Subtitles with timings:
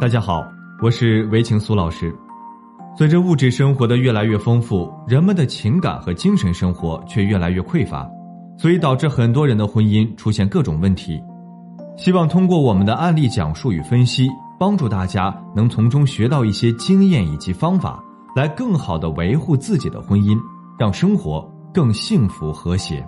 [0.00, 0.46] 大家好，
[0.80, 2.14] 我是韦晴苏老师。
[2.96, 8.08] 随着物质生活的越来越丰富，人们的情感和精神生活却越来越匮乏，
[8.56, 11.20] 所以导致很多人的婚姻出现各种问题。
[11.96, 18.00] 希望通过我们的案例讲述与分析，帮助大家能从中学到一些经验以及方法，
[18.36, 20.38] 来更好的维护自己的婚姻，
[20.78, 23.04] 让生活更幸福和谐。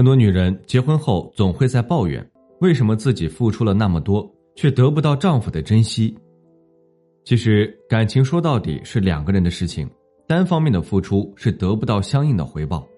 [0.00, 2.26] 很多女人结婚后总会在抱怨。
[2.62, 6.16] 为什么自己付出了那么多，却得不到丈夫的珍惜？
[7.22, 9.86] 其实，感情说到底是两个人的事情，
[10.26, 12.88] 单方面的付出是得不到相应的回报，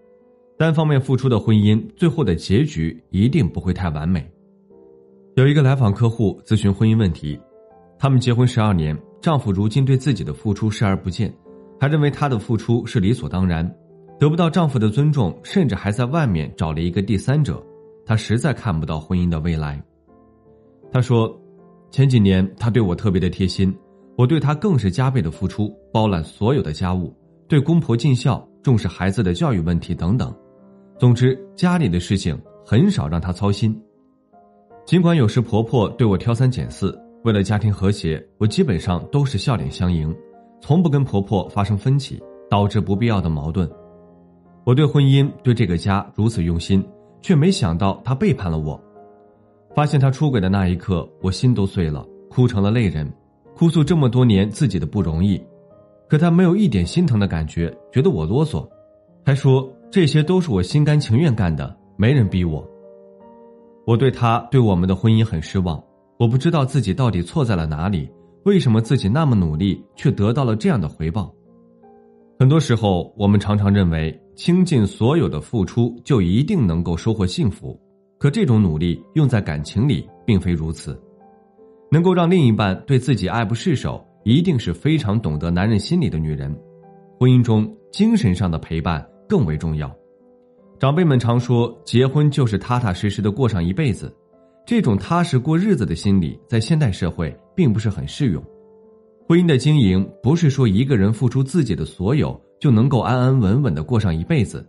[0.57, 4.24] 单方面付出的婚姻最后的结局一定不会太完美。
[5.34, 7.37] 有一个来访客户咨询婚姻问题，
[7.98, 11.34] 他们结婚十二年，丈夫如今对自己的付出视而不见，
[11.80, 13.69] 还认为他的付出是理所当然，
[14.22, 17.60] 得不到丈夫的尊重，甚至还在外面找了一个第三者。
[18.06, 19.82] 她实在看不到婚姻的未来。
[20.92, 21.37] 她说
[21.90, 23.76] ：“前几年他对我特别的贴心，
[24.16, 27.12] 我对他更是加倍的付出，包揽所有的家务，
[27.48, 30.32] 对公婆尽孝，重视孩子的教育问题等等。
[31.01, 33.76] 总之，家里的事情很少让他操心。
[34.86, 40.14] 尽管有时婆婆对我挑三拣四，为了家庭和谐，我基本上都是笑脸相迎，
[40.60, 43.68] 从不跟婆婆发生分歧，导致不必要的矛盾。
[44.65, 46.85] 我对婚姻，对这个家如此用心。”
[47.23, 48.82] 却没想到他背叛了我，
[49.77, 53.09] 发现他出轨的那一刻，我心都碎了，哭成了泪人，
[53.54, 55.41] 哭诉这么多年自己的不容易，
[56.09, 58.69] 可他没有一点心疼的感觉，觉得我啰嗦，
[59.24, 62.69] 还说这些都是我心甘情愿干的，没人逼我。
[63.87, 65.81] 我对他对我们的婚姻很失望，
[66.19, 68.10] 我不知道自己到底错在了哪里，
[68.43, 71.32] 为什么自己那么努力却得到了这样的回报？
[72.37, 74.22] 很多时候，我们常常认为。
[74.43, 77.81] 倾尽所有的付出就一定能够收获幸福，
[78.19, 81.00] 可这种努力用在感情里并非如此。
[81.92, 86.53] 能够让另一半对自己爱不释手，一定是非常懂得男人心理的女人。
[87.20, 89.88] 婚姻中精神上的陪伴更为重要。
[90.76, 94.12] 长辈们常说，结婚就是踏踏实实的过上一辈子，
[94.66, 98.42] 这种踏实过日子的心理在现代社会并不是很适用。
[99.28, 102.36] 婚姻的经营不是说一个人付出自己的所有。
[102.62, 104.64] 就能够安安稳稳的过上一辈子，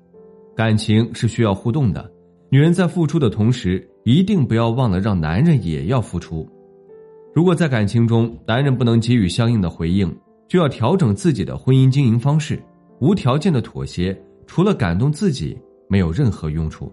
[0.55, 2.11] 感情是需要互动的。
[2.49, 6.49] 女人在付出的同时，一定不要忘了让男人也要付出。
[7.35, 10.11] 如果在感情中，男人不能给予相应的回应，
[10.47, 12.59] 就要调整自己的婚姻经营方式。
[12.99, 15.55] 无条件的妥协，除了感动自己，
[15.87, 16.91] 没有任何用处。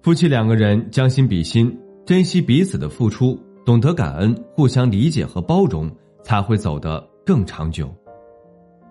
[0.00, 1.76] 夫妻两个人将心比心，
[2.06, 3.36] 珍惜彼此的付出，
[3.66, 5.90] 懂得感恩，互相理解和包容，
[6.22, 7.92] 才会走得更长久。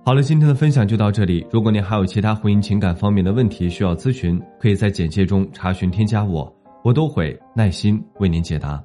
[0.08, 1.46] 好了，今天的分享就到这里。
[1.52, 6.50] 如果您还有其他婚姻情感方面的问题需要咨询，可以在简介中查询添加我，
[6.82, 8.82] 我都会耐心为您解答。